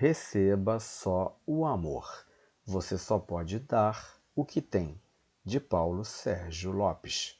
[0.00, 2.26] receba só o amor.
[2.64, 4.98] Você só pode dar o que tem.
[5.44, 7.38] De Paulo Sérgio Lopes.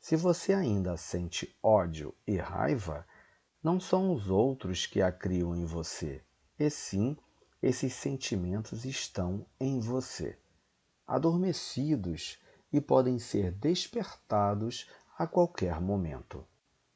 [0.00, 3.06] Se você ainda sente ódio e raiva,
[3.62, 6.24] não são os outros que a criam em você,
[6.58, 7.16] e sim
[7.62, 10.36] esses sentimentos estão em você,
[11.06, 12.42] adormecidos
[12.72, 16.44] e podem ser despertados a qualquer momento.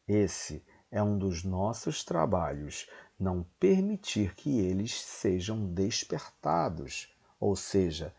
[0.09, 2.89] Esse é um dos nossos trabalhos,
[3.19, 8.15] não permitir que eles sejam despertados, ou seja,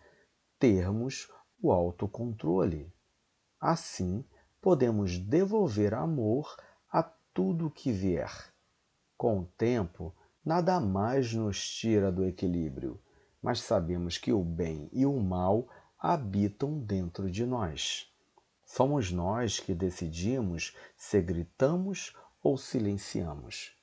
[0.58, 1.30] termos
[1.62, 2.92] o autocontrole.
[3.59, 4.23] Assim,
[4.62, 6.55] podemos devolver amor
[6.90, 8.31] a tudo que vier.
[9.17, 13.00] Com o tempo, nada mais nos tira do equilíbrio,
[13.42, 15.67] mas sabemos que o bem e o mal
[16.00, 18.12] habitam dentro de nós.
[18.64, 23.76] Somos nós que decidimos se gritamos ou silenciamos.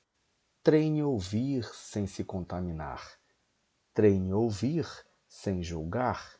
[0.61, 3.17] Treine ouvir sem se contaminar.
[3.93, 4.87] Treine ouvir
[5.27, 6.37] sem julgar.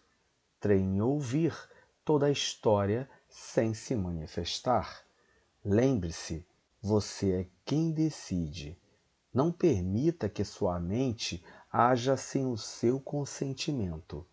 [0.60, 1.56] Treine ouvir
[2.04, 5.06] toda a história sem se manifestar.
[5.64, 6.46] Lembre-se,
[6.82, 8.78] você é quem decide.
[9.34, 14.26] Não permita que sua mente haja sem o seu consentimento.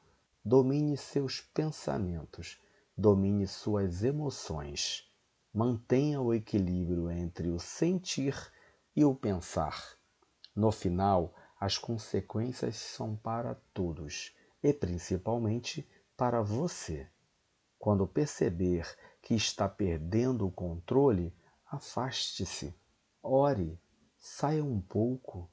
[0.44, 2.58] Domine seus pensamentos,
[2.96, 5.10] domine suas emoções.
[5.58, 8.36] Mantenha o equilíbrio entre o sentir
[8.94, 9.96] e o pensar.
[10.54, 17.08] No final, as consequências são para todos e principalmente para você.
[17.78, 18.86] Quando perceber
[19.22, 22.74] que está perdendo o controle, afaste-se,
[23.22, 23.80] ore,
[24.14, 25.50] saia um pouco.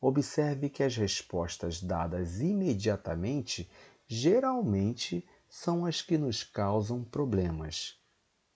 [0.00, 3.68] Observe que as respostas dadas imediatamente
[4.06, 8.00] geralmente são as que nos causam problemas.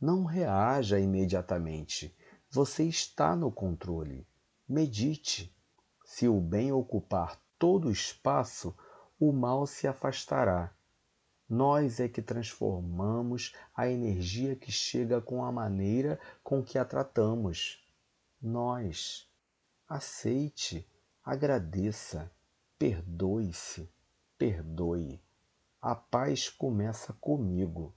[0.01, 2.17] Não reaja imediatamente.
[2.51, 4.27] Você está no controle.
[4.67, 5.55] Medite.
[6.03, 8.75] Se o bem ocupar todo o espaço,
[9.19, 10.75] o mal se afastará.
[11.47, 17.85] Nós é que transformamos a energia que chega com a maneira com que a tratamos.
[18.41, 19.29] Nós.
[19.87, 20.89] Aceite,
[21.23, 22.33] agradeça,
[22.79, 23.91] perdoe-se,
[24.39, 25.21] perdoe.
[25.83, 27.95] A paz começa comigo.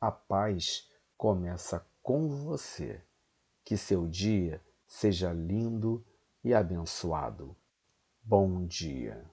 [0.00, 3.02] A paz começa com você.
[3.64, 6.04] Que seu dia seja lindo
[6.44, 7.56] e abençoado.
[8.22, 9.24] Bom dia.